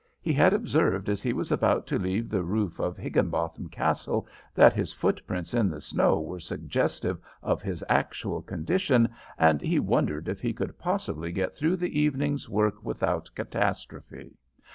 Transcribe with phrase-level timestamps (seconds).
[0.19, 4.73] He had observed as he was about to leave the roof of Higginbottom Castle that
[4.73, 10.41] his footprints in the snow were suggestive of his actual condition, and he wondered if
[10.41, 14.37] he could possibly get through the evening's work without catastrophe.